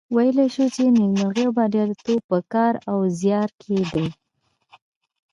[0.15, 4.07] ویلای شو چې نیکمرغي او بریالیتوب په کار او زیار کې دي.